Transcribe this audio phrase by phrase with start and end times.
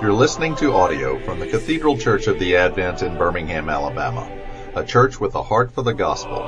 [0.00, 4.34] You're listening to audio from the Cathedral Church of the Advent in Birmingham, Alabama,
[4.74, 6.38] a church with a heart for the gospel.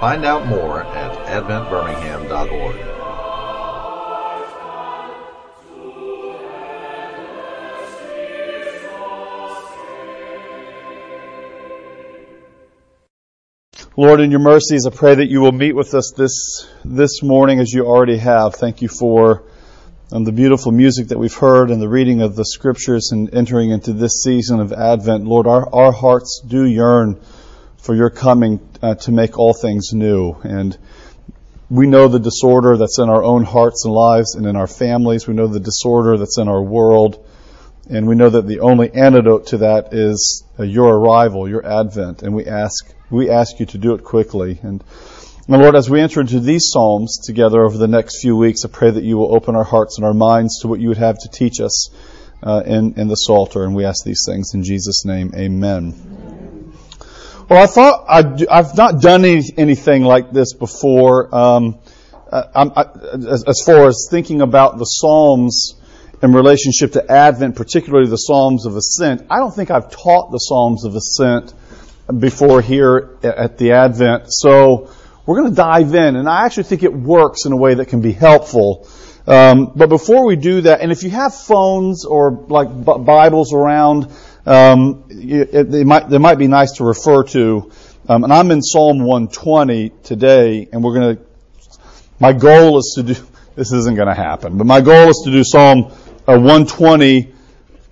[0.00, 2.76] Find out more at adventbirmingham.org.
[13.96, 17.60] Lord, in your mercies, I pray that you will meet with us this, this morning
[17.60, 18.56] as you already have.
[18.56, 19.47] Thank you for
[20.10, 23.70] um, the beautiful music that we've heard and the reading of the scriptures and entering
[23.70, 25.24] into this season of Advent.
[25.24, 27.20] Lord, our, our hearts do yearn
[27.76, 30.34] for your coming uh, to make all things new.
[30.44, 30.76] And
[31.68, 35.26] we know the disorder that's in our own hearts and lives and in our families.
[35.26, 37.22] We know the disorder that's in our world.
[37.90, 42.22] And we know that the only antidote to that is uh, your arrival, your advent.
[42.22, 44.58] And we ask, we ask you to do it quickly.
[44.62, 44.82] And,
[45.50, 48.68] and Lord, as we enter into these Psalms together over the next few weeks, I
[48.68, 51.16] pray that you will open our hearts and our minds to what you would have
[51.20, 51.88] to teach us
[52.42, 53.64] uh, in, in the Psalter.
[53.64, 55.32] And we ask these things in Jesus' name.
[55.34, 55.94] Amen.
[57.48, 61.34] Well, I thought I'd, I've not done any, anything like this before.
[61.34, 61.78] Um,
[62.30, 62.84] I, I,
[63.14, 65.76] as, as far as thinking about the Psalms
[66.22, 69.26] in relationship to Advent, particularly the Psalms of Ascent.
[69.30, 71.54] I don't think I've taught the Psalms of Ascent
[72.18, 74.24] before here at the Advent.
[74.28, 74.90] So
[75.28, 77.88] we're going to dive in, and I actually think it works in a way that
[77.88, 78.88] can be helpful.
[79.26, 83.52] Um, but before we do that, and if you have phones or like b- Bibles
[83.52, 84.10] around,
[84.46, 87.70] um, it, it might, they might be nice to refer to.
[88.08, 91.22] Um, and I'm in Psalm 120 today, and we're going to.
[92.18, 93.14] My goal is to do.
[93.54, 95.92] This isn't going to happen, but my goal is to do Psalm
[96.28, 97.34] uh, 120,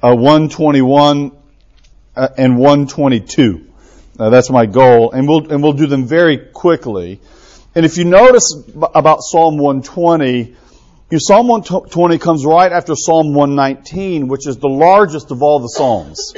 [0.01, 1.33] uh, 121,
[2.15, 3.66] uh, and 122.
[4.19, 7.21] Uh, that's my goal, and we'll and we'll do them very quickly.
[7.75, 8.55] And if you notice
[8.95, 10.57] about Psalm 120,
[11.11, 15.69] you, Psalm 120 comes right after Psalm 119, which is the largest of all the
[15.69, 16.33] Psalms.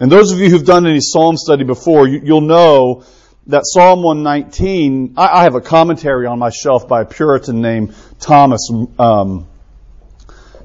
[0.00, 3.04] And those of you who've done any Psalm study before, you, will know
[3.48, 7.94] that Psalm 119, I, I, have a commentary on my shelf by a Puritan named
[8.20, 9.48] Thomas, um,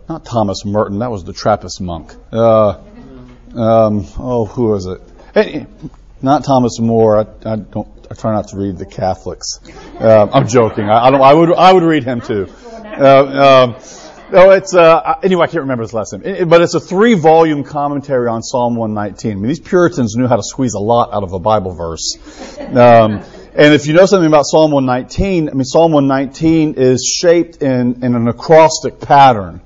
[0.07, 2.13] not Thomas Merton, that was the Trappist monk.
[2.31, 2.77] Uh,
[3.55, 5.01] um, oh, who was it?
[6.25, 7.19] Not Thomas More.
[7.19, 7.87] I, I, don't.
[8.11, 9.59] I try not to read the Catholics.
[9.99, 10.89] Uh, I'm joking.
[10.89, 11.21] I, I, don't.
[11.21, 11.53] I would.
[11.53, 12.47] I would read him too.
[12.83, 13.75] Uh, um,
[14.31, 15.43] no, it's uh, anyway.
[15.43, 19.31] I can't remember his last name, it, but it's a three-volume commentary on Psalm 119.
[19.31, 22.17] I mean, these Puritans knew how to squeeze a lot out of a Bible verse.
[22.59, 23.23] Um,
[23.57, 28.03] and if you know something about Psalm 119, I mean, Psalm 119 is shaped in,
[28.03, 29.61] in an acrostic pattern.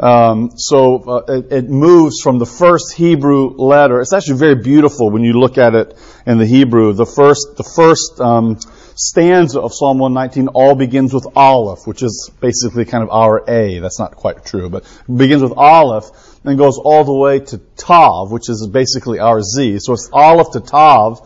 [0.00, 4.00] Um, so uh, it, it, moves from the first Hebrew letter.
[4.00, 6.92] It's actually very beautiful when you look at it in the Hebrew.
[6.92, 8.60] The first, the first um,
[8.94, 13.80] stanza of Psalm 119 all begins with Aleph, which is basically kind of our A.
[13.80, 16.04] That's not quite true, but begins with Aleph
[16.44, 19.80] and goes all the way to Tav, which is basically our Z.
[19.80, 21.20] So it's Aleph to Tav,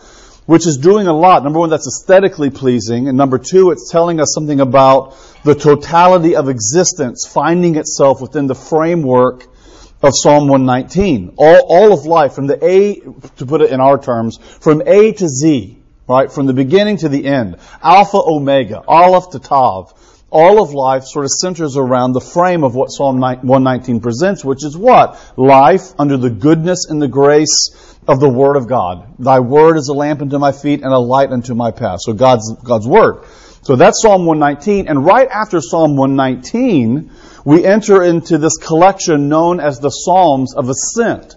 [0.47, 1.45] which is doing a lot.
[1.45, 6.37] Number one, that's aesthetically pleasing, and number two, it's telling us something about the totality
[6.37, 9.47] of existence finding itself within the framework
[10.03, 11.35] of Psalm 119.
[11.37, 13.01] All, all of life, from the A,
[13.37, 16.31] to put it in our terms, from A to Z, right?
[16.31, 17.57] From the beginning to the end.
[17.83, 19.95] Alpha, Omega, Aleph to Tav.
[20.31, 24.65] All of life sort of centers around the frame of what Psalm 119 presents, which
[24.65, 25.21] is what?
[25.37, 29.15] Life under the goodness and the grace of the Word of God.
[29.19, 32.01] Thy Word is a lamp unto my feet and a light unto my path.
[32.03, 33.25] So God's, God's Word.
[33.63, 34.89] So that's Psalm 119.
[34.89, 37.13] And right after Psalm 119,
[37.45, 41.37] we enter into this collection known as the Psalms of Ascent.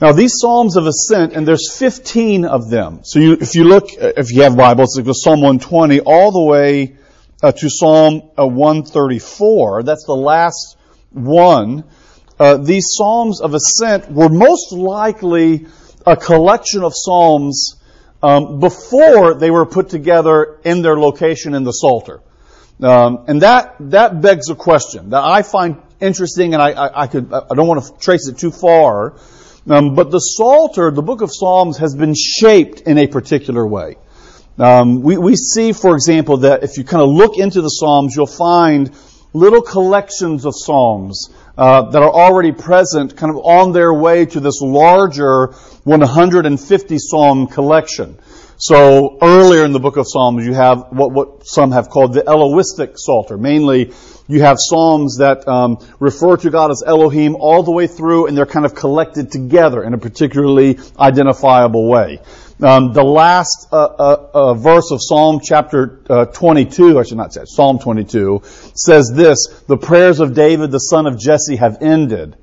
[0.00, 3.04] Now, these Psalms of Ascent, and there's 15 of them.
[3.04, 6.96] So you, if you look, if you have Bibles, like Psalm 120 all the way
[7.40, 10.76] uh, to Psalm uh, 134, that's the last
[11.10, 11.84] one.
[12.42, 15.66] Uh, these Psalms of Ascent were most likely
[16.04, 17.76] a collection of Psalms
[18.20, 22.20] um, before they were put together in their location in the Psalter.
[22.82, 27.06] Um, and that, that begs a question that I find interesting and I, I, I
[27.06, 29.14] could, I don't want to trace it too far.
[29.70, 33.98] Um, but the Psalter, the book of Psalms, has been shaped in a particular way.
[34.58, 38.16] Um, we, we see, for example, that if you kind of look into the Psalms,
[38.16, 38.90] you'll find
[39.32, 44.40] little collections of Psalms uh, that are already present, kind of on their way to
[44.40, 45.48] this larger
[45.84, 48.18] 150 Psalm collection.
[48.56, 52.22] So earlier in the book of Psalms, you have what, what some have called the
[52.22, 53.36] Elohistic Psalter.
[53.36, 53.92] Mainly,
[54.28, 58.38] you have Psalms that um, refer to God as Elohim all the way through, and
[58.38, 62.20] they're kind of collected together in a particularly identifiable way.
[62.62, 67.32] Um, the last uh, uh, uh, verse of Psalm chapter uh, 22, I should not
[67.32, 72.36] say, Psalm 22, says this, the prayers of David, the son of Jesse, have ended.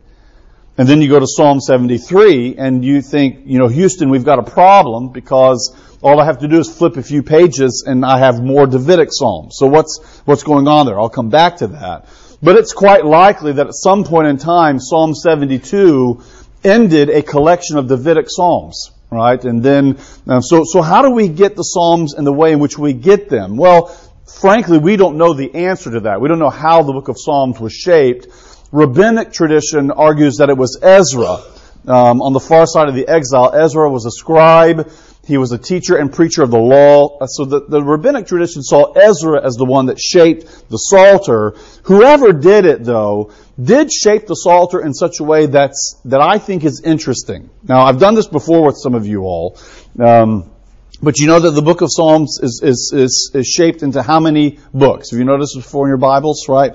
[0.78, 4.40] And then you go to Psalm 73 and you think, you know, Houston, we've got
[4.40, 8.20] a problem because all I have to do is flip a few pages and I
[8.20, 9.56] have more Davidic Psalms.
[9.58, 11.00] So what's, what's going on there?
[11.00, 12.08] I'll come back to that.
[12.42, 16.22] But it's quite likely that at some point in time, Psalm 72
[16.64, 19.44] ended a collection of Davidic Psalms, right?
[19.44, 19.98] And then,
[20.28, 22.94] uh, so, so how do we get the Psalms and the way in which we
[22.94, 23.58] get them?
[23.58, 23.88] Well,
[24.42, 26.22] frankly, we don't know the answer to that.
[26.22, 28.28] We don't know how the book of Psalms was shaped
[28.72, 31.42] rabbinic tradition argues that it was Ezra.
[31.88, 34.92] Um, on the far side of the exile, Ezra was a scribe.
[35.26, 37.18] He was a teacher and preacher of the law.
[37.20, 41.56] Uh, so the, the rabbinic tradition saw Ezra as the one that shaped the Psalter.
[41.84, 46.38] Whoever did it, though, did shape the Psalter in such a way that's, that I
[46.38, 47.50] think is interesting.
[47.64, 49.58] Now, I've done this before with some of you all.
[50.00, 50.52] Um,
[51.02, 54.20] but you know that the book of Psalms is, is, is, is shaped into how
[54.20, 55.12] many books?
[55.12, 56.74] Have you noticed before in your Bibles, right?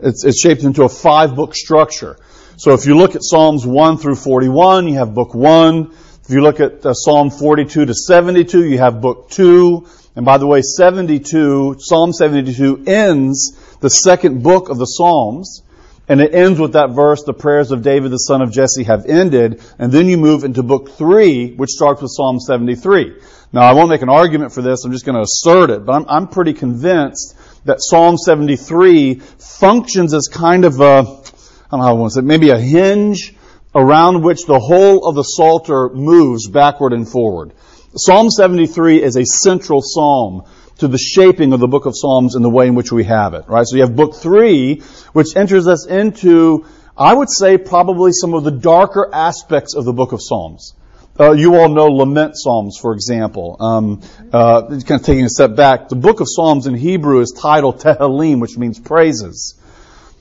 [0.00, 2.18] It's, it's shaped into a five book structure.
[2.56, 5.90] So if you look at Psalms 1 through 41, you have book 1.
[6.24, 9.86] If you look at uh, Psalm 42 to 72, you have book 2.
[10.16, 15.62] And by the way, 72, Psalm 72 ends the second book of the Psalms.
[16.08, 19.06] And it ends with that verse, the prayers of David the son of Jesse have
[19.06, 19.62] ended.
[19.78, 23.14] And then you move into book 3, which starts with Psalm 73.
[23.52, 24.84] Now, I won't make an argument for this.
[24.84, 25.84] I'm just going to assert it.
[25.84, 29.16] But I'm, I'm pretty convinced that Psalm 73
[29.60, 32.58] functions as kind of a, I don't know how I want to say, maybe a
[32.58, 33.34] hinge
[33.74, 37.52] around which the whole of the Psalter moves backward and forward.
[37.94, 40.44] Psalm 73 is a central psalm
[40.82, 43.34] to the shaping of the book of Psalms and the way in which we have
[43.34, 43.64] it, right?
[43.64, 44.82] So you have book three,
[45.12, 46.66] which enters us into,
[46.98, 50.74] I would say, probably some of the darker aspects of the book of Psalms.
[51.18, 53.56] Uh, you all know lament psalms, for example.
[53.60, 54.00] Um,
[54.32, 57.80] uh, kind of taking a step back, the book of Psalms in Hebrew is titled
[57.80, 59.54] Tehillim, which means praises.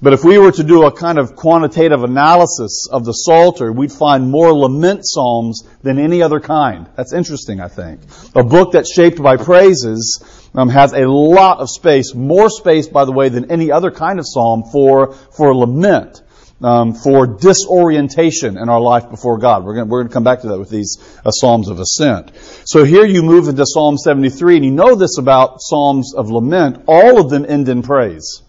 [0.01, 3.91] But if we were to do a kind of quantitative analysis of the Psalter, we'd
[3.91, 6.89] find more lament psalms than any other kind.
[6.95, 8.01] That's interesting, I think.
[8.33, 10.23] A book that's shaped by praises
[10.55, 14.17] um, has a lot of space, more space, by the way, than any other kind
[14.17, 16.23] of psalm for for lament
[16.63, 19.63] um, for disorientation in our life before God.
[19.63, 22.31] We're going we're to come back to that with these uh, Psalms of Ascent.
[22.65, 26.83] So here you move into Psalm 73, and you know this about Psalms of Lament.
[26.87, 28.41] All of them end in praise.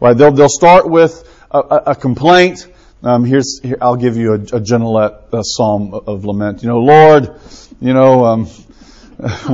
[0.00, 0.16] Right?
[0.16, 2.66] They'll, they'll start with a, a, complaint.
[3.02, 4.60] Um, here's, here, I'll give you a, a
[5.32, 6.62] a Psalm of Lament.
[6.62, 7.38] You know, Lord,
[7.80, 8.48] you know, um,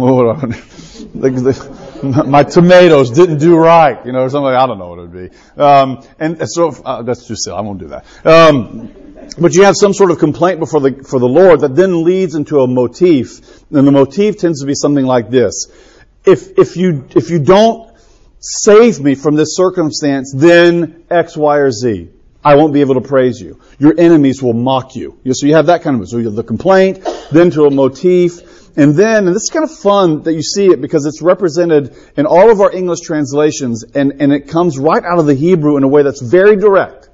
[2.03, 4.53] my tomatoes didn't do right, you know, or something.
[4.53, 5.61] I don't know what it would be.
[5.61, 7.57] Um, and so uh, that's too silly.
[7.57, 8.05] I won't do that.
[8.25, 8.93] Um,
[9.39, 12.35] but you have some sort of complaint before the for the Lord that then leads
[12.35, 15.67] into a motif, and the motif tends to be something like this:
[16.25, 17.86] If if you if you don't
[18.47, 22.11] save me from this circumstance, then X, Y, or Z.
[22.45, 23.61] I won't be able to praise you.
[23.79, 25.19] Your enemies will mock you.
[25.33, 28.41] So you have that kind of, so you have the complaint, then to a motif,
[28.77, 31.97] and then, and this is kind of fun that you see it because it's represented
[32.17, 35.79] in all of our English translations and, and it comes right out of the Hebrew
[35.79, 37.09] in a way that's very direct.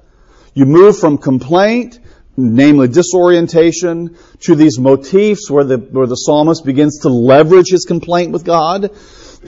[0.55, 2.01] You move from complaint,
[2.37, 8.33] namely disorientation, to these motifs where the, where the psalmist begins to leverage his complaint
[8.33, 8.91] with God,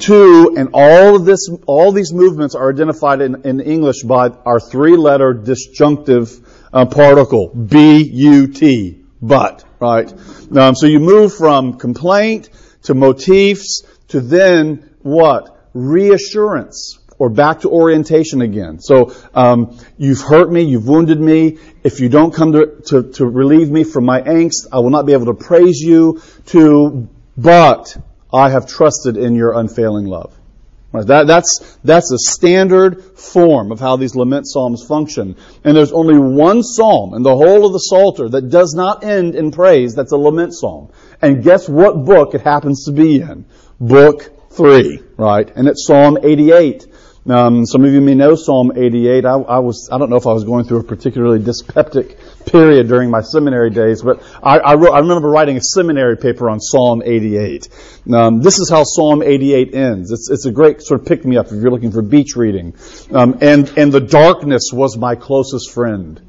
[0.00, 4.60] to, and all of this, all these movements are identified in, in English by our
[4.60, 6.40] three letter disjunctive
[6.72, 10.12] uh, particle, B-U-T, but right?
[10.56, 12.50] Um, so you move from complaint
[12.84, 15.68] to motifs to then what?
[15.74, 18.80] Reassurance or back to orientation again.
[18.80, 21.58] So um, you've hurt me, you've wounded me.
[21.82, 25.06] If you don't come to, to, to relieve me from my angst, I will not
[25.06, 26.20] be able to praise you.
[26.46, 27.96] To but
[28.34, 30.36] I have trusted in your unfailing love.
[30.90, 35.36] Right, that, that's, that's a standard form of how these lament psalms function.
[35.64, 39.34] And there's only one psalm in the whole of the Psalter that does not end
[39.34, 39.96] in praise.
[39.96, 40.92] That's a lament psalm.
[41.20, 43.44] And guess what book it happens to be in?
[43.80, 45.50] Book 3, right?
[45.56, 46.86] And it's Psalm 88.
[47.26, 49.24] Um, some of you may know Psalm 88.
[49.24, 52.88] I, I, was, I don't know if I was going through a particularly dyspeptic period
[52.88, 56.60] during my seminary days, but I, I, wrote, I remember writing a seminary paper on
[56.60, 57.68] Psalm 88.
[58.12, 60.10] Um, this is how Psalm 88 ends.
[60.10, 62.74] It's, it's a great sort of pick me up if you're looking for beach reading.
[63.10, 66.20] Um, and, and the darkness was my closest friend.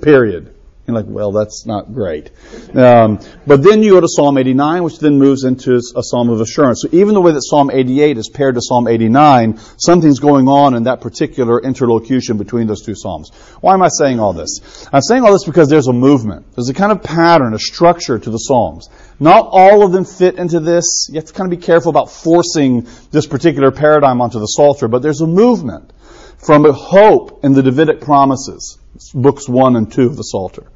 [0.00, 0.54] Period.
[0.92, 2.30] You're like, well, that's not great.
[2.74, 6.40] Um, but then you go to Psalm 89, which then moves into a psalm of
[6.40, 6.82] assurance.
[6.82, 10.74] So even the way that Psalm 88 is paired to Psalm 89, something's going on
[10.74, 13.30] in that particular interlocution between those two psalms.
[13.60, 14.88] Why am I saying all this?
[14.92, 16.46] I'm saying all this because there's a movement.
[16.54, 18.88] There's a kind of pattern, a structure to the psalms.
[19.20, 21.08] Not all of them fit into this.
[21.10, 24.88] You have to kind of be careful about forcing this particular paradigm onto the Psalter,
[24.88, 25.92] but there's a movement
[26.38, 28.78] from hope in the Davidic promises,
[29.14, 30.69] books one and two of the Psalter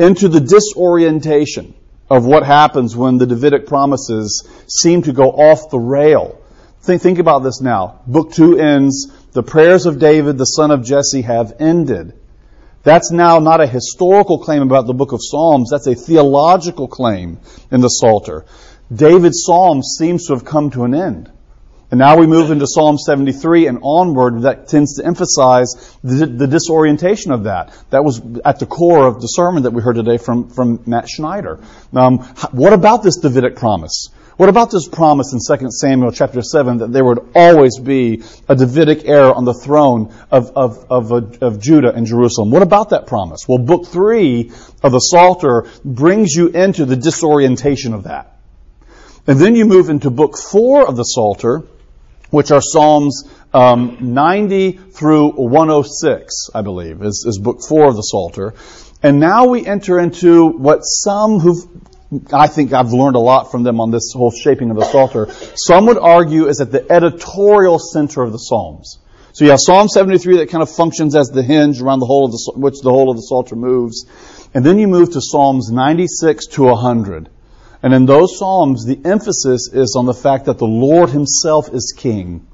[0.00, 1.74] into the disorientation
[2.08, 6.40] of what happens when the Davidic promises seem to go off the rail.
[6.80, 8.00] Think, think about this now.
[8.06, 12.14] Book 2 ends, the prayers of David, the son of Jesse, have ended.
[12.82, 17.38] That's now not a historical claim about the book of Psalms, that's a theological claim
[17.70, 18.46] in the Psalter.
[18.92, 21.30] David's psalm seems to have come to an end.
[21.90, 26.46] And now we move into Psalm 73 and onward that tends to emphasize the, the,
[26.46, 27.76] disorientation of that.
[27.90, 31.08] That was at the core of the sermon that we heard today from, from Matt
[31.08, 31.58] Schneider.
[31.92, 32.18] Um,
[32.52, 34.10] what about this Davidic promise?
[34.36, 38.54] What about this promise in 2 Samuel chapter 7 that there would always be a
[38.54, 42.52] Davidic heir on the throne of, of, of, of Judah and Jerusalem?
[42.52, 43.46] What about that promise?
[43.48, 48.38] Well, book 3 of the Psalter brings you into the disorientation of that.
[49.26, 51.64] And then you move into book 4 of the Psalter,
[52.30, 58.02] which are Psalms um, 90 through 106, I believe, is, is book 4 of the
[58.02, 58.54] Psalter.
[59.02, 61.66] And now we enter into what some who've
[62.32, 65.28] I think I've learned a lot from them on this whole shaping of the Psalter.
[65.54, 68.98] Some would argue is at the editorial center of the Psalms.
[69.32, 72.24] So you have Psalm 73 that kind of functions as the hinge around the whole
[72.24, 74.06] of the, which the whole of the Psalter moves.
[74.52, 77.30] And then you move to Psalms 96 to 100.
[77.82, 81.94] And in those Psalms, the emphasis is on the fact that the Lord Himself is
[81.96, 82.46] King.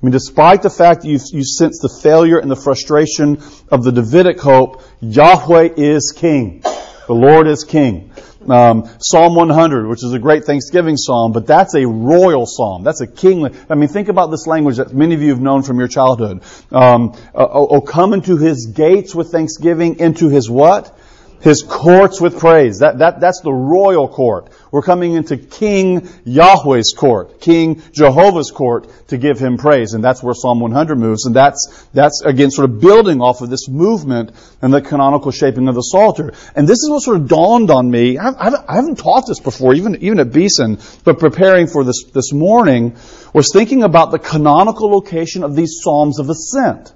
[0.00, 3.82] I mean, despite the fact that you, you sense the failure and the frustration of
[3.82, 6.60] the Davidic hope, Yahweh is King.
[7.08, 8.12] The Lord is King.
[8.48, 12.84] Um, psalm 100, which is a great Thanksgiving psalm, but that's a royal psalm.
[12.84, 13.50] That's a kingly.
[13.68, 16.42] I mean, think about this language that many of you have known from your childhood.
[16.70, 20.97] Um, oh, oh, come into his gates with thanksgiving, into his what?
[21.40, 22.80] His courts with praise.
[22.80, 24.50] That, that, that's the royal court.
[24.72, 29.94] We're coming into King Yahweh's court, King Jehovah's court to give him praise.
[29.94, 31.26] And that's where Psalm 100 moves.
[31.26, 35.68] And that's, that's again sort of building off of this movement and the canonical shaping
[35.68, 36.32] of the Psalter.
[36.56, 38.18] And this is what sort of dawned on me.
[38.18, 42.04] I, I, I haven't taught this before, even, even at Beeson, but preparing for this,
[42.12, 42.96] this morning
[43.32, 46.92] was thinking about the canonical location of these Psalms of Ascent.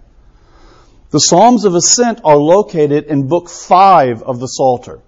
[1.12, 5.00] The Psalms of Ascent are located in Book 5 of the Psalter.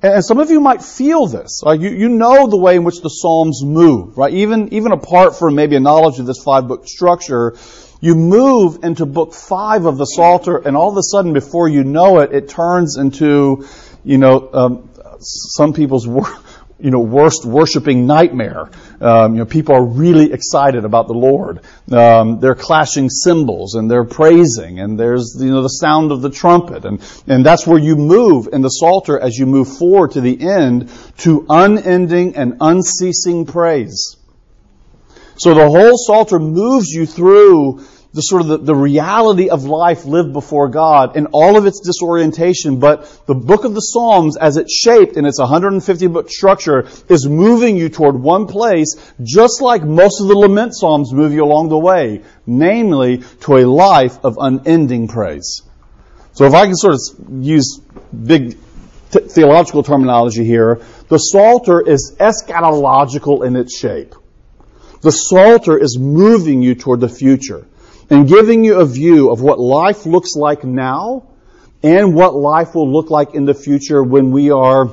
[0.00, 1.62] And some of you might feel this.
[1.66, 4.32] You, you know the way in which the Psalms move, right?
[4.32, 7.56] Even, even apart from maybe a knowledge of this five book structure,
[8.00, 11.82] you move into book five of the Psalter, and all of a sudden, before you
[11.82, 13.66] know it, it turns into,
[14.04, 16.06] you know, um, some people's
[16.78, 18.70] you know, worst worshiping nightmare.
[19.02, 21.60] Um, you know, people are really excited about the Lord.
[21.90, 26.30] Um, they're clashing cymbals and they're praising and there's, you know, the sound of the
[26.30, 26.84] trumpet.
[26.84, 30.40] And, and that's where you move in the Psalter as you move forward to the
[30.40, 34.16] end to unending and unceasing praise.
[35.36, 40.04] So the whole Psalter moves you through the sort of the, the, reality of life
[40.04, 44.58] lived before God in all of its disorientation, but the book of the Psalms, as
[44.58, 49.82] it's shaped in its 150 book structure, is moving you toward one place, just like
[49.82, 54.36] most of the lament Psalms move you along the way, namely to a life of
[54.38, 55.62] unending praise.
[56.34, 57.00] So if I can sort of
[57.42, 58.58] use big
[59.10, 64.14] t- theological terminology here, the Psalter is eschatological in its shape.
[65.00, 67.66] The Psalter is moving you toward the future
[68.12, 71.30] and giving you a view of what life looks like now
[71.82, 74.90] and what life will look like in the future when we are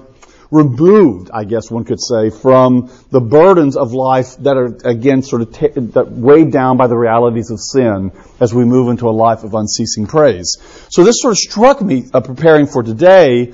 [0.51, 5.41] removed, I guess one could say, from the burdens of life that are again sort
[5.41, 5.67] of t-
[6.07, 10.07] weighed down by the realities of sin as we move into a life of unceasing
[10.07, 10.55] praise.
[10.89, 13.53] So this sort of struck me uh, preparing for today.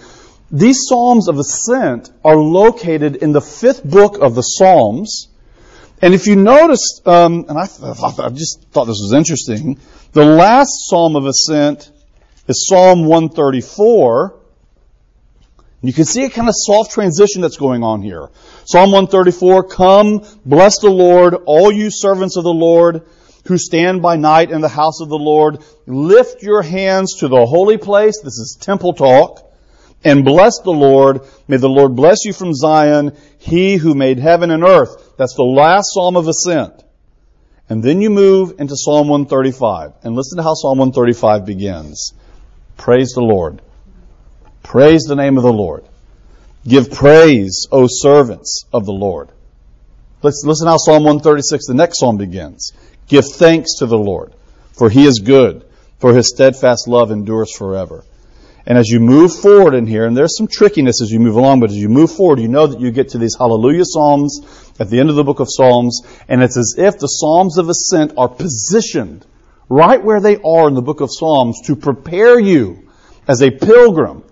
[0.51, 5.27] These Psalms of Ascent are located in the fifth book of the Psalms,
[6.05, 9.79] and if you notice, um, and I, I just thought this was interesting,
[10.11, 11.91] the last Psalm of Ascent
[12.47, 14.39] is Psalm 134.
[15.81, 18.29] You can see a kind of soft transition that's going on here.
[18.65, 23.01] Psalm 134, come, bless the Lord, all you servants of the Lord
[23.47, 25.63] who stand by night in the house of the Lord.
[25.87, 28.21] Lift your hands to the holy place.
[28.21, 29.41] This is temple talk
[30.05, 31.21] and bless the Lord.
[31.47, 35.04] May the Lord bless you from Zion, he who made heaven and earth.
[35.17, 36.83] That's the last Psalm of Ascent.
[37.69, 39.93] And then you move into Psalm 135.
[40.03, 42.13] And listen to how Psalm 135 begins.
[42.77, 43.61] Praise the Lord.
[44.61, 45.85] Praise the name of the Lord.
[46.67, 49.29] Give praise, O servants of the Lord.
[50.21, 52.73] Let's listen how Psalm 136, the next psalm begins.
[53.07, 54.33] Give thanks to the Lord,
[54.73, 55.63] for he is good,
[55.99, 58.03] for his steadfast love endures forever.
[58.65, 61.59] And as you move forward in here, and there's some trickiness as you move along,
[61.59, 64.89] but as you move forward, you know that you get to these hallelujah psalms at
[64.89, 68.13] the end of the book of Psalms, and it's as if the psalms of ascent
[68.17, 69.25] are positioned
[69.69, 72.89] right where they are in the book of Psalms to prepare you
[73.27, 74.23] as a pilgrim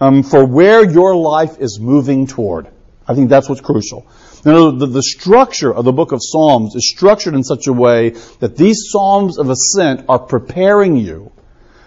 [0.00, 2.68] um, for where your life is moving toward.
[3.06, 4.06] I think that's what's crucial.
[4.44, 7.72] You know, the, the structure of the book of Psalms is structured in such a
[7.72, 11.32] way that these Psalms of ascent are preparing you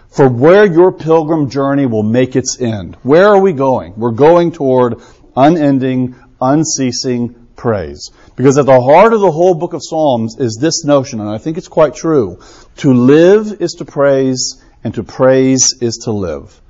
[0.08, 2.96] for where your pilgrim journey will make its end.
[3.02, 3.94] Where are we going?
[3.96, 5.00] We're going toward
[5.34, 8.10] unending, unceasing praise.
[8.34, 11.38] Because at the heart of the whole book of Psalms is this notion, and I
[11.38, 12.40] think it's quite true.
[12.78, 16.60] To live is to praise, and to praise is to live.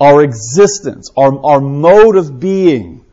[0.00, 3.04] Our existence, our, our mode of being,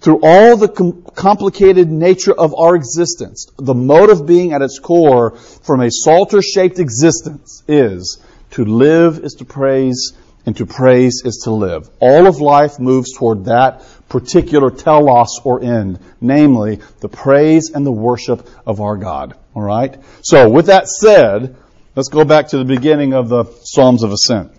[0.00, 4.78] through all the com- complicated nature of our existence, the mode of being at its
[4.78, 8.18] core from a psalter shaped existence is
[8.52, 10.12] to live is to praise,
[10.46, 11.90] and to praise is to live.
[12.00, 17.92] All of life moves toward that particular telos or end, namely the praise and the
[17.92, 19.34] worship of our God.
[19.54, 19.98] All right?
[20.22, 21.56] So, with that said,
[21.94, 24.52] let's go back to the beginning of the Psalms of Ascent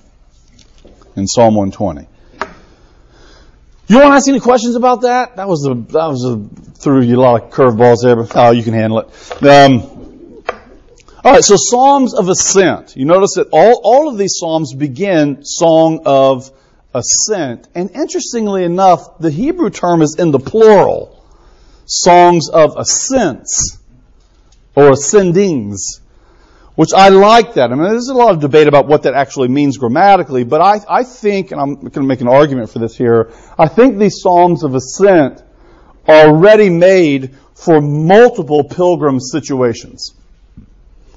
[1.16, 2.08] in Psalm 120.
[3.88, 5.38] You want to ask any questions about that?
[5.38, 6.38] That was a that was a
[6.80, 9.44] threw you a lot of curveballs there, but oh, you can handle it.
[9.44, 10.00] Um,
[11.24, 12.96] all right, so Psalms of Ascent.
[12.96, 16.52] You notice that all, all of these Psalms begin Song of
[16.94, 17.68] Ascent.
[17.76, 21.16] And interestingly enough, the Hebrew term is in the plural.
[21.86, 23.80] Songs of Ascents
[24.76, 26.02] or Ascendings,
[26.76, 27.72] which I like that.
[27.72, 30.80] I mean, there's a lot of debate about what that actually means grammatically, but I,
[30.88, 34.22] I think, and I'm going to make an argument for this here, I think these
[34.22, 35.44] Psalms of Ascent
[36.08, 40.14] are ready made for multiple pilgrim situations.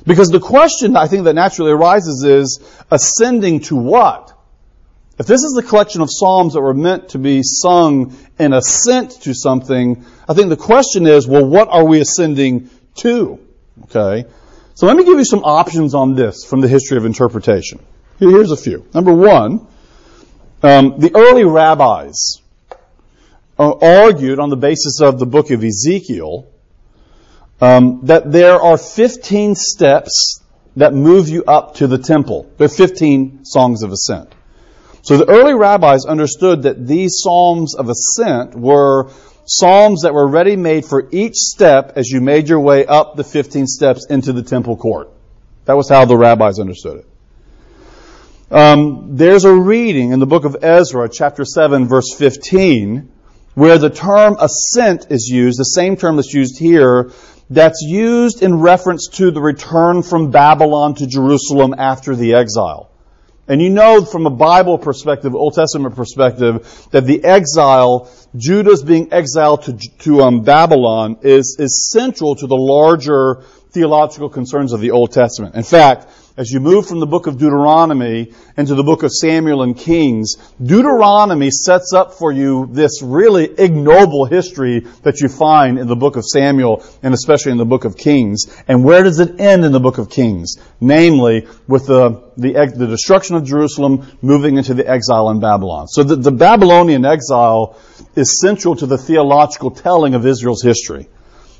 [0.06, 2.60] Because the question I think that naturally arises is
[2.90, 4.31] ascending to what?
[5.18, 9.10] If this is a collection of psalms that were meant to be sung in ascent
[9.22, 13.38] to something, I think the question is, well, what are we ascending to?
[13.84, 14.26] Okay.
[14.74, 17.78] So let me give you some options on this from the history of interpretation.
[18.18, 18.86] Here's a few.
[18.94, 19.66] Number one,
[20.62, 22.40] um, the early rabbis
[23.58, 26.46] uh, argued on the basis of the book of Ezekiel
[27.60, 30.40] um, that there are 15 steps
[30.76, 32.50] that move you up to the temple.
[32.56, 34.34] There are 15 songs of ascent.
[35.02, 39.10] So the early rabbis understood that these psalms of ascent were
[39.44, 43.24] psalms that were ready made for each step as you made your way up the
[43.24, 45.10] 15 steps into the temple court.
[45.64, 47.06] That was how the rabbis understood it.
[48.52, 53.10] Um, there's a reading in the book of Ezra, chapter 7, verse 15,
[53.54, 57.10] where the term ascent is used, the same term that's used here
[57.50, 62.91] that's used in reference to the return from Babylon to Jerusalem after the exile.
[63.52, 69.12] And you know from a Bible perspective, Old Testament perspective, that the exile, Judah's being
[69.12, 74.92] exiled to, to um, Babylon, is, is central to the larger theological concerns of the
[74.92, 75.54] Old Testament.
[75.54, 79.62] In fact, as you move from the book of Deuteronomy into the book of Samuel
[79.62, 85.88] and Kings, Deuteronomy sets up for you this really ignoble history that you find in
[85.88, 88.46] the book of Samuel and especially in the book of Kings.
[88.66, 90.56] And where does it end in the book of Kings?
[90.80, 95.86] Namely, with the, the, the destruction of Jerusalem moving into the exile in Babylon.
[95.88, 97.78] So the, the Babylonian exile
[98.16, 101.08] is central to the theological telling of Israel's history.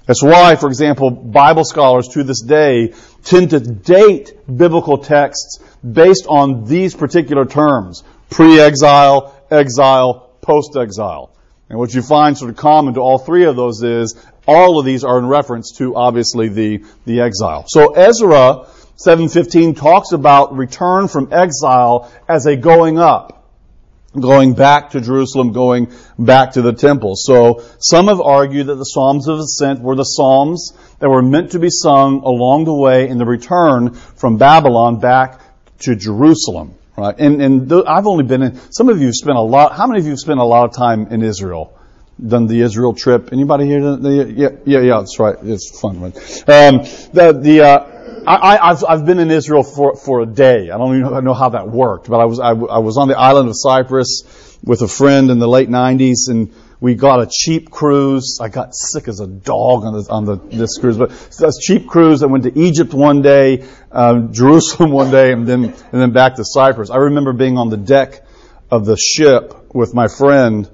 [0.06, 2.92] That's why, for example, Bible scholars to this day
[3.24, 11.30] tend to date biblical texts based on these particular terms pre exile, exile, post exile.
[11.68, 14.84] And what you find sort of common to all three of those is all of
[14.84, 17.64] these are in reference to obviously the, the exile.
[17.68, 23.41] So Ezra 7:15 talks about return from exile as a going up
[24.18, 27.16] going back to Jerusalem, going back to the temple.
[27.16, 31.52] So some have argued that the Psalms of Ascent were the Psalms that were meant
[31.52, 35.40] to be sung along the way in the return from Babylon back
[35.80, 36.74] to Jerusalem.
[36.96, 37.14] Right?
[37.18, 39.86] And, and th- I've only been in, some of you have spent a lot, how
[39.86, 41.78] many of you have spent a lot of time in Israel?
[42.24, 43.30] Done the Israel trip?
[43.32, 43.80] Anybody here?
[43.80, 45.36] Yeah, yeah, yeah, that's right.
[45.42, 46.00] It's fun.
[46.00, 46.14] Right?
[46.48, 46.78] Um,
[47.12, 47.91] the, the, uh,
[48.26, 50.70] I, have I've been in Israel for, for a day.
[50.70, 53.18] I don't even know how that worked, but I was, I, I was on the
[53.18, 57.70] island of Cyprus with a friend in the late 90s and we got a cheap
[57.70, 58.38] cruise.
[58.40, 61.88] I got sick as a dog on, the, on the, this cruise, but a cheap
[61.88, 62.22] cruise.
[62.24, 66.36] I went to Egypt one day, um, Jerusalem one day, and then, and then back
[66.36, 66.90] to Cyprus.
[66.90, 68.24] I remember being on the deck
[68.70, 70.68] of the ship with my friend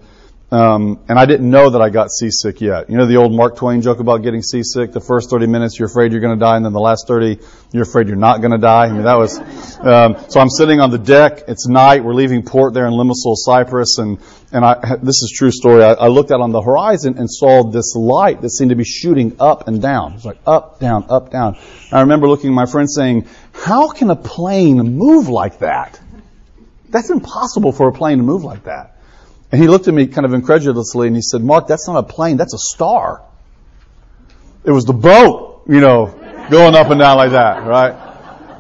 [0.51, 2.89] um, and I didn't know that I got seasick yet.
[2.89, 4.93] You know the old Mark Twain joke about getting seasick?
[4.93, 7.39] The first 30 minutes you're afraid you're going to die, and then the last 30
[7.71, 8.87] you're afraid you're not going to die.
[8.87, 9.39] I mean, that was,
[9.81, 11.43] um, so I'm sitting on the deck.
[11.49, 12.03] It's night.
[12.03, 14.19] We're leaving port there in Limassol, Cyprus, and,
[14.51, 15.85] and I, this is true story.
[15.85, 18.85] I, I looked out on the horizon and saw this light that seemed to be
[18.85, 20.15] shooting up and down.
[20.15, 21.59] It's like up, down, up, down.
[21.93, 26.01] I remember looking at my friend saying, how can a plane move like that?
[26.89, 28.98] That's impossible for a plane to move like that.
[29.51, 32.03] And he looked at me kind of incredulously and he said, Mark, that's not a
[32.03, 33.23] plane, that's a star.
[34.65, 36.07] It was the boat, you know,
[36.51, 38.09] going up and down like that, right?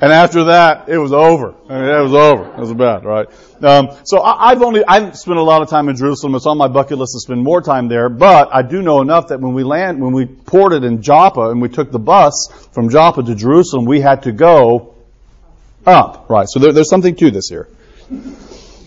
[0.01, 1.55] And after that, it was over.
[1.69, 2.45] I mean, it was over.
[2.53, 3.27] It was bad, right?
[3.61, 6.37] Um, so I, have only, I haven't spent a lot of time in Jerusalem.
[6.37, 9.29] It's on my bucket list to spend more time there, but I do know enough
[9.29, 12.91] that when we land, when we ported in Joppa and we took the bus from
[12.91, 14.95] Joppa to Jerusalem, we had to go
[15.85, 16.47] up, right?
[16.49, 17.69] So there, there's something to this here.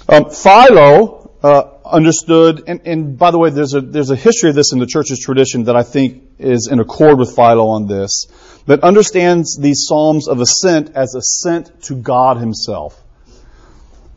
[0.07, 4.55] Um, Philo, uh, understood, and, and by the way, there's a, there's a history of
[4.55, 8.27] this in the church's tradition that I think is in accord with Philo on this,
[8.65, 13.01] that understands these Psalms of ascent as ascent to God Himself.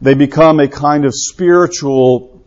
[0.00, 2.44] They become a kind of spiritual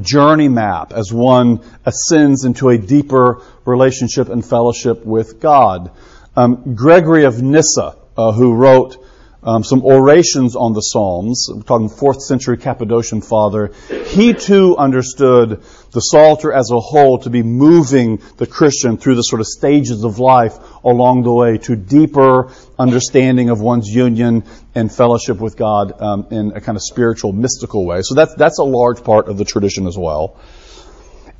[0.00, 5.92] journey map as one ascends into a deeper relationship and fellowship with God.
[6.34, 9.05] Um, Gregory of Nyssa, uh, who wrote
[9.46, 11.48] um, some orations on the Psalms.
[11.48, 13.72] We're talking fourth century Cappadocian father.
[14.06, 19.22] He too understood the Psalter as a whole to be moving the Christian through the
[19.22, 24.42] sort of stages of life along the way to deeper understanding of one's union
[24.74, 28.02] and fellowship with God um, in a kind of spiritual, mystical way.
[28.02, 30.40] So that's that's a large part of the tradition as well.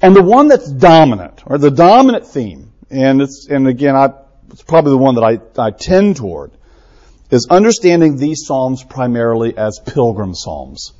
[0.01, 4.11] And the one that's dominant, or the dominant theme, and it's and again, I,
[4.53, 6.53] it's probably the one that I, I tend toward
[7.31, 10.93] is understanding these psalms primarily as pilgrim psalms.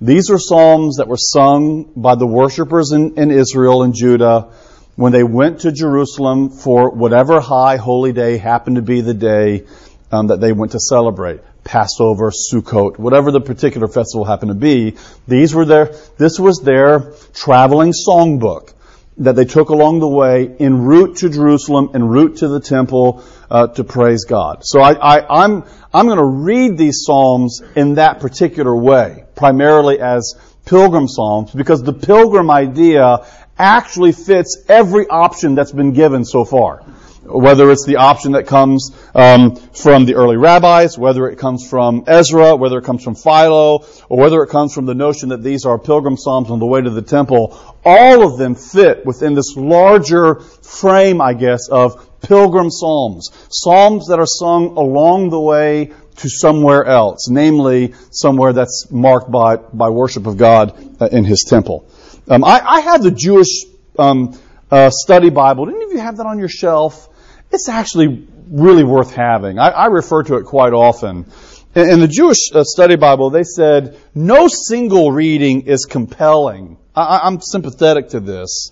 [0.00, 4.50] These are psalms that were sung by the worshippers in, in, Israel and Judah
[4.96, 9.64] when they went to Jerusalem for whatever high holy day happened to be the day
[10.10, 11.40] um, that they went to celebrate.
[11.62, 14.96] Passover, Sukkot, whatever the particular festival happened to be.
[15.28, 18.72] These were their, this was their traveling songbook
[19.18, 23.24] that they took along the way en route to Jerusalem, en route to the temple
[23.50, 24.62] uh, to praise God.
[24.64, 30.00] So I, I, I'm I'm going to read these psalms in that particular way, primarily
[30.00, 33.26] as pilgrim psalms, because the pilgrim idea
[33.58, 36.82] actually fits every option that's been given so far
[37.24, 42.04] whether it's the option that comes um, from the early rabbis, whether it comes from
[42.06, 45.64] Ezra, whether it comes from Philo, or whether it comes from the notion that these
[45.64, 49.56] are pilgrim psalms on the way to the temple, all of them fit within this
[49.56, 53.30] larger frame, I guess, of pilgrim psalms.
[53.50, 59.56] Psalms that are sung along the way to somewhere else, namely somewhere that's marked by,
[59.56, 61.88] by worship of God uh, in His temple.
[62.28, 63.64] Um, I, I, have the Jewish
[63.98, 64.38] um,
[64.70, 65.66] uh, study Bible.
[65.66, 67.08] Didn't you have that on your shelf?
[67.52, 69.58] It's actually really worth having.
[69.58, 71.26] I, I refer to it quite often.
[71.74, 76.78] In, in the Jewish uh, study Bible, they said no single reading is compelling.
[76.94, 78.70] I, am sympathetic to this.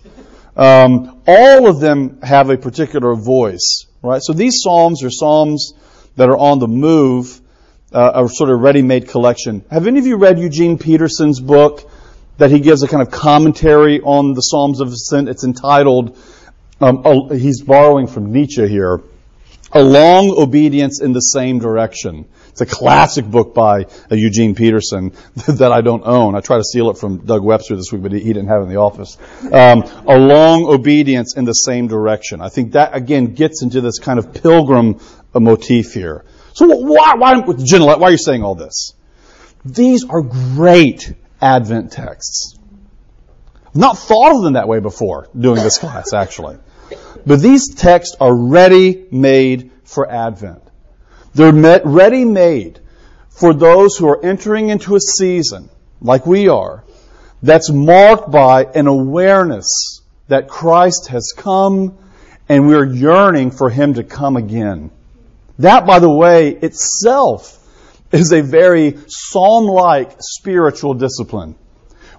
[0.56, 4.20] Um, all of them have a particular voice, right?
[4.22, 5.72] So these psalms are psalms
[6.16, 7.40] that are on the move,
[7.92, 9.64] uh, a sort of ready-made collection.
[9.70, 11.90] Have any of you read Eugene Peterson's book
[12.36, 15.28] that he gives a kind of commentary on the Psalms of Ascent?
[15.28, 16.18] It's entitled
[16.80, 19.00] um, he's borrowing from Nietzsche here.
[19.72, 22.26] A long obedience in the same direction.
[22.48, 25.12] It's a classic book by uh, Eugene Peterson
[25.46, 26.34] that I don't own.
[26.34, 28.64] I tried to steal it from Doug Webster this week, but he, didn't have it
[28.64, 29.16] in the office.
[29.52, 32.40] Um, a long obedience in the same direction.
[32.40, 34.98] I think that again gets into this kind of pilgrim
[35.32, 36.24] uh, motif here.
[36.52, 38.94] So why, why, why are you saying all this?
[39.64, 42.58] These are great Advent texts.
[43.68, 46.58] I've not thought of them that way before doing this class, actually.
[47.26, 50.62] But these texts are ready made for Advent.
[51.34, 52.80] They're ready made
[53.28, 56.84] for those who are entering into a season, like we are,
[57.42, 61.96] that's marked by an awareness that Christ has come
[62.48, 64.90] and we're yearning for Him to come again.
[65.58, 67.56] That, by the way, itself
[68.12, 71.54] is a very psalm-like spiritual discipline.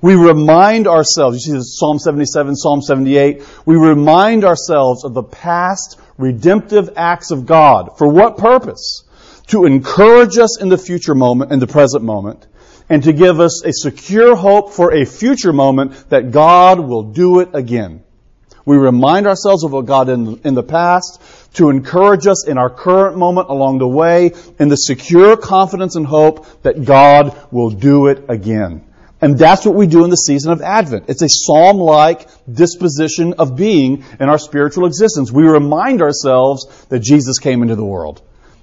[0.02, 5.24] We remind ourselves, you see this Psalm 77, Psalm 78, we remind ourselves of the
[5.24, 7.98] past redemptive acts of God.
[8.00, 9.04] For what purpose?
[9.48, 12.48] To encourage us in the future moment, in the present moment,
[12.90, 17.40] and to give us a secure hope for a future moment that God will do
[17.40, 18.04] it again.
[18.66, 21.22] We remind ourselves of what God did in, in the past
[21.56, 26.06] to encourage us in our current moment along the way in the secure confidence and
[26.06, 28.86] hope that God will do it again.
[29.22, 31.06] And that's what we do in the season of Advent.
[31.08, 35.32] It's a psalm-like disposition of being in our spiritual existence.
[35.32, 38.22] We remind ourselves that Jesus came into the world.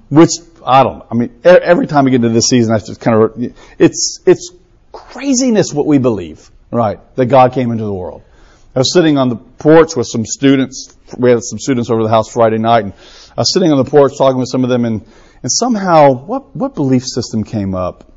[0.09, 0.31] Which,
[0.65, 1.07] I don't know.
[1.11, 4.51] I mean, every time we get into this season, I just kind of, it's, it's
[4.91, 6.99] craziness what we believe, right?
[7.15, 8.23] That God came into the world.
[8.75, 10.97] I was sitting on the porch with some students.
[11.17, 12.93] We had some students over the house Friday night, and
[13.37, 15.03] I was sitting on the porch talking with some of them, and,
[15.43, 18.11] and somehow, what, what belief system came up?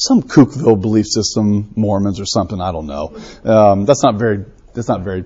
[0.00, 2.58] Some Cookeville belief system, Mormons or something.
[2.58, 3.16] I don't know.
[3.44, 5.24] Um, that's not very that's not very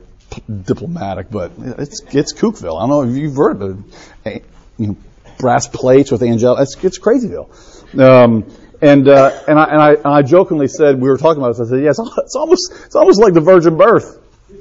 [0.49, 2.77] diplomatic, but it's it's Cookeville.
[2.77, 3.85] I don't know if you've heard of
[4.25, 4.45] it.
[4.77, 4.97] You know,
[5.39, 6.57] brass plates with angel.
[6.57, 7.49] It's it's Crazyville.
[7.97, 8.51] Um,
[8.83, 11.69] and uh, and I and I and I jokingly said we were talking about this.
[11.69, 14.21] I said, yes, yeah, it's, almost it's almost like the virgin birth.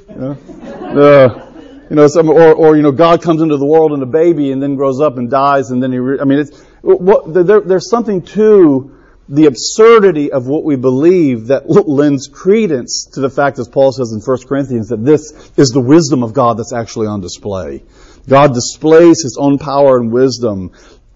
[0.10, 1.52] You know, uh,
[1.90, 4.52] you know some, or or you know, God comes into the world in a baby
[4.52, 5.98] and then grows up and dies and then he.
[5.98, 8.96] Re- I mean, it's what there, there's something to
[9.30, 14.12] the absurdity of what we believe that lends credence to the fact, as Paul says
[14.12, 17.84] in 1 Corinthians, that this is the wisdom of God that's actually on display.
[18.28, 20.72] God displays His own power and wisdom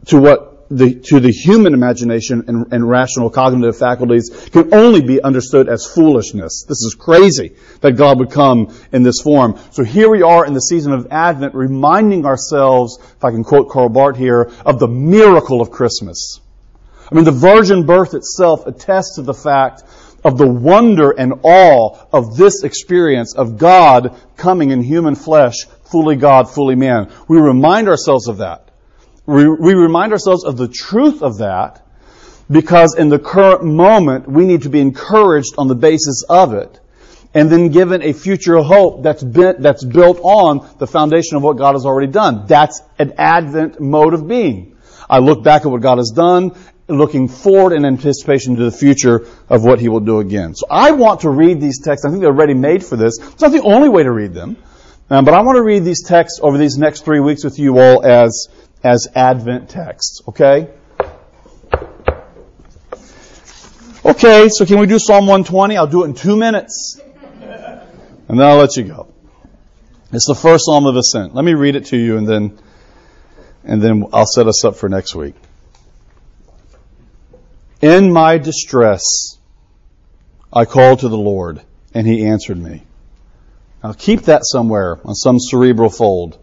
[0.07, 5.21] to what the, to the human imagination and, and, rational cognitive faculties can only be
[5.21, 6.65] understood as foolishness.
[6.67, 9.57] This is crazy that God would come in this form.
[9.71, 13.69] So here we are in the season of Advent reminding ourselves, if I can quote
[13.69, 16.41] Karl Barth here, of the miracle of Christmas.
[17.09, 19.83] I mean, the virgin birth itself attests to the fact
[20.23, 26.17] of the wonder and awe of this experience of God coming in human flesh, fully
[26.17, 27.11] God, fully man.
[27.29, 28.71] We remind ourselves of that.
[29.25, 31.85] We, we remind ourselves of the truth of that
[32.49, 36.79] because in the current moment we need to be encouraged on the basis of it
[37.33, 41.73] and then given a future hope that's, that's built on the foundation of what God
[41.75, 42.47] has already done.
[42.47, 44.75] That's an Advent mode of being.
[45.09, 46.53] I look back at what God has done
[46.87, 50.55] looking forward in anticipation to the future of what he will do again.
[50.55, 52.05] So I want to read these texts.
[52.05, 53.17] I think they're ready made for this.
[53.19, 54.57] It's not the only way to read them.
[55.09, 57.79] Um, but I want to read these texts over these next three weeks with you
[57.79, 58.49] all as,
[58.83, 60.21] as Advent texts.
[60.27, 60.69] Okay?
[64.03, 65.77] Okay, so can we do Psalm 120?
[65.77, 66.99] I'll do it in two minutes.
[68.29, 69.13] And then I'll let you go.
[70.11, 71.35] It's the first Psalm of Ascent.
[71.35, 72.57] Let me read it to you and then,
[73.63, 75.35] and then I'll set us up for next week.
[77.81, 79.03] In my distress,
[80.51, 81.61] I called to the Lord,
[81.93, 82.83] and he answered me.
[83.83, 86.39] Now keep that somewhere on some cerebral fold.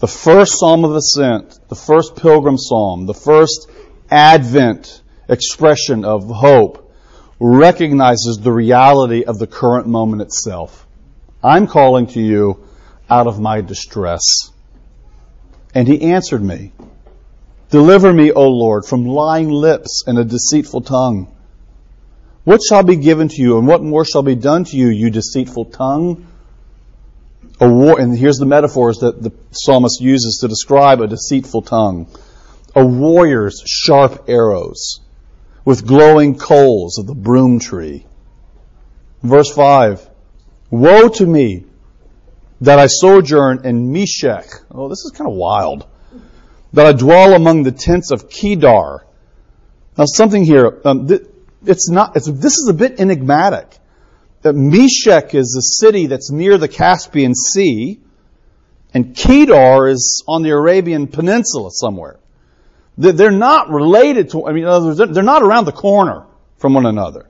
[0.00, 3.70] The first Psalm of Ascent, the first Pilgrim Psalm, the first
[4.10, 6.92] Advent expression of hope
[7.40, 10.86] recognizes the reality of the current moment itself.
[11.42, 12.62] I'm calling to you
[13.08, 14.50] out of my distress.
[15.74, 16.72] And he answered me.
[17.72, 21.34] Deliver me, O Lord, from lying lips and a deceitful tongue.
[22.44, 25.08] What shall be given to you, and what more shall be done to you, you
[25.08, 26.26] deceitful tongue?
[27.60, 32.08] A war, and here's the metaphors that the psalmist uses to describe a deceitful tongue.
[32.76, 35.00] A warrior's sharp arrows
[35.64, 38.04] with glowing coals of the broom tree.
[39.22, 40.10] Verse 5.
[40.70, 41.64] Woe to me
[42.60, 44.50] that I sojourn in Meshech.
[44.70, 45.86] Oh, this is kind of wild
[46.72, 49.06] that I dwell among the tents of Kedar.
[49.96, 50.80] Now, something here.
[50.84, 51.22] Um, th-
[51.64, 52.16] it's not.
[52.16, 53.78] It's, this is a bit enigmatic.
[54.42, 58.00] That Meshech is a city that's near the Caspian Sea,
[58.92, 62.18] and Kedar is on the Arabian Peninsula somewhere.
[62.98, 64.46] They're not related to.
[64.46, 64.64] I mean,
[65.12, 66.26] they're not around the corner
[66.58, 67.28] from one another.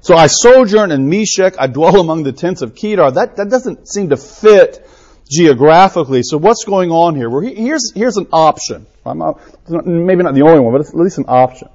[0.00, 1.56] So I sojourn in Meshech.
[1.58, 3.10] I dwell among the tents of Kedar.
[3.10, 4.88] That that doesn't seem to fit
[5.28, 6.22] geographically.
[6.22, 7.28] So what's going on here?
[7.28, 8.86] Well, here's, here's an option.
[9.04, 9.40] Not,
[9.86, 11.68] maybe not the only one, but at least an option.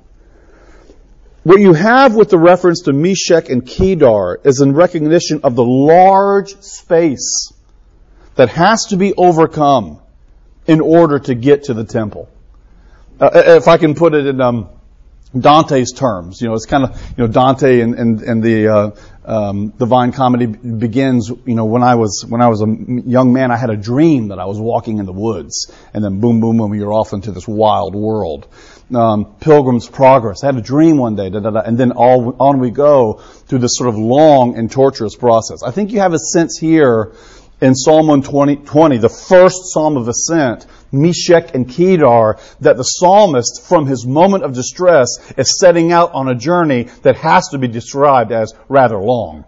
[1.43, 5.63] What you have with the reference to Meshech and Kedar is in recognition of the
[5.63, 7.51] large space
[8.35, 9.99] that has to be overcome
[10.67, 12.29] in order to get to the temple.
[13.19, 14.69] Uh, if I can put it in um,
[15.37, 18.91] Dante's terms, you know, it's kind of you know Dante and and, and the uh,
[19.23, 23.51] um, Divine Comedy begins, you know, when I was when I was a young man,
[23.51, 26.57] I had a dream that I was walking in the woods, and then boom, boom,
[26.57, 28.47] boom, you're off into this wild world.
[28.93, 30.43] Um, Pilgrim's Progress.
[30.43, 33.21] I had a dream one day, da, da, da, and then all, on we go
[33.47, 35.63] through this sort of long and torturous process.
[35.63, 37.13] I think you have a sense here
[37.61, 43.85] in Psalm 120, the first Psalm of Ascent, Meshech and Kedar, that the psalmist, from
[43.85, 48.31] his moment of distress, is setting out on a journey that has to be described
[48.31, 49.45] as rather long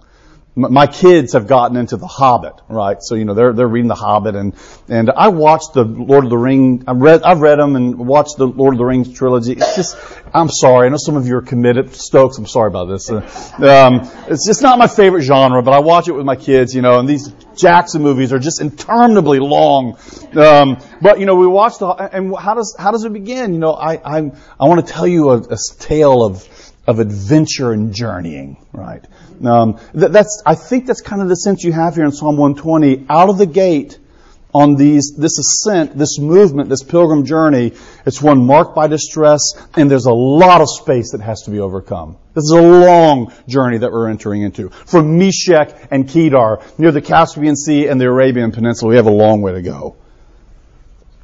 [0.56, 2.98] my kids have gotten into The Hobbit, right?
[3.02, 4.54] So you know they're they're reading The Hobbit, and
[4.88, 6.84] and I watched the Lord of the Ring.
[6.88, 9.54] I read I've read them and watched the Lord of the Rings trilogy.
[9.54, 9.98] It's just
[10.32, 10.86] I'm sorry.
[10.86, 11.96] I know some of you are committed.
[11.96, 13.10] Stokes, I'm sorry about this.
[13.10, 13.22] Uh,
[13.58, 16.76] um, it's just not my favorite genre, but I watch it with my kids.
[16.76, 19.98] You know, and these Jackson movies are just interminably long.
[20.36, 23.54] Um, but you know, we watched the and how does how does it begin?
[23.54, 26.48] You know, I I I want to tell you a, a tale of
[26.86, 29.04] of adventure and journeying, right?
[29.46, 32.38] Um, that, that's, I think that's kind of the sense you have here in Psalm
[32.38, 33.06] 120.
[33.10, 34.00] Out of the gate,
[34.54, 37.74] on these, this ascent, this movement, this pilgrim journey,
[38.06, 39.42] it's one marked by distress,
[39.76, 42.18] and there's a lot of space that has to be overcome.
[42.36, 44.70] This is a long journey that we're entering into.
[44.70, 49.12] From Meshech and Kedar, near the Caspian Sea and the Arabian Peninsula, we have a
[49.12, 49.96] long way to go.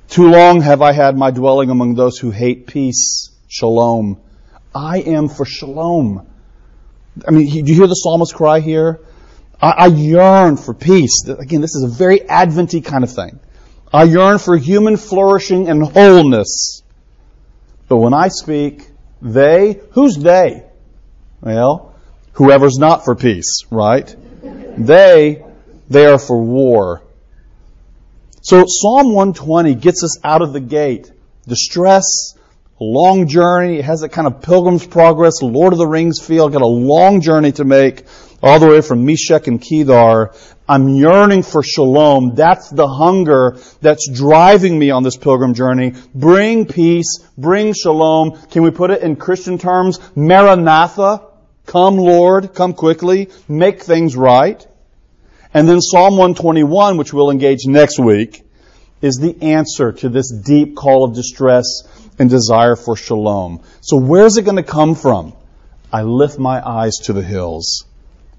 [0.07, 4.19] Too long have I had my dwelling among those who hate peace, shalom.
[4.73, 6.28] I am for shalom.
[7.27, 8.99] I mean, do you hear the psalmist cry here?
[9.61, 11.27] I, I yearn for peace.
[11.27, 13.39] Again, this is a very adventy kind of thing.
[13.91, 16.83] I yearn for human flourishing and wholeness.
[17.87, 18.87] But when I speak,
[19.21, 20.63] they, who's they?
[21.41, 21.95] Well,
[22.33, 24.15] whoever's not for peace, right?
[24.77, 25.43] They,
[25.89, 27.01] they are for war.
[28.41, 31.11] So Psalm 120 gets us out of the gate.
[31.47, 32.35] Distress,
[32.79, 33.79] long journey.
[33.79, 36.49] It has a kind of pilgrim's progress, Lord of the Rings feel.
[36.49, 38.05] Got a long journey to make
[38.41, 40.33] all the way from Meshech and Kedar.
[40.67, 42.35] I'm yearning for shalom.
[42.35, 45.95] That's the hunger that's driving me on this pilgrim journey.
[46.13, 48.39] Bring peace, bring shalom.
[48.51, 49.99] Can we put it in Christian terms?
[50.15, 51.25] Maranatha.
[51.65, 54.65] Come Lord, come quickly, make things right.
[55.53, 58.43] And then Psalm 121, which we'll engage next week,
[59.01, 61.83] is the answer to this deep call of distress
[62.19, 63.63] and desire for shalom.
[63.79, 65.33] So where's it going to come from?
[65.91, 67.85] I lift my eyes to the hills.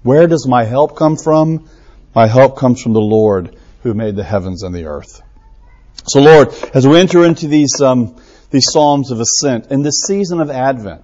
[0.03, 1.67] Where does my help come from?
[2.15, 5.21] My help comes from the Lord who made the heavens and the earth.
[6.05, 8.15] So Lord, as we enter into these, um,
[8.51, 11.03] these Psalms of Ascent in this season of Advent,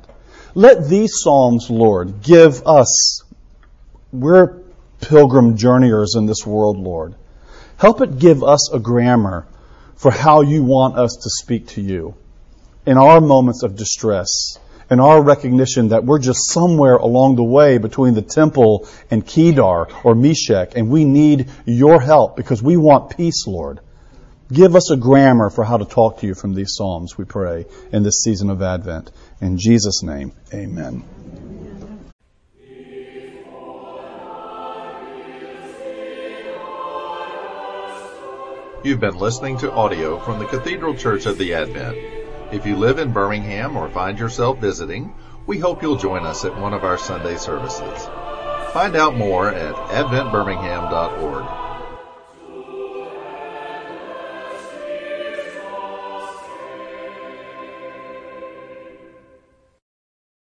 [0.53, 3.23] let these Psalms, Lord, give us,
[4.11, 4.61] we're
[5.01, 7.15] pilgrim journeyers in this world, Lord.
[7.77, 9.47] Help it give us a grammar
[9.95, 12.15] for how you want us to speak to you
[12.88, 14.58] in our moments of distress
[14.89, 19.88] in our recognition that we're just somewhere along the way between the temple and Kedar
[20.04, 23.80] or Meshech, and we need your help because we want peace, Lord.
[24.52, 27.65] Give us a grammar for how to talk to you from these Psalms, we pray,
[27.91, 29.12] in this season of Advent.
[29.41, 31.04] In Jesus' name, amen.
[38.84, 42.16] You've been listening to audio from the Cathedral Church of the Advent.
[42.49, 45.13] If you live in Birmingham or find yourself visiting,
[45.45, 48.07] we hope you'll join us at one of our Sunday services.
[48.71, 51.66] Find out more at adventbirmingham.org.